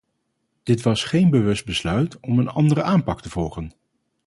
[0.63, 3.71] Dit was geen bewust besluit om een andere aanpak te volgen.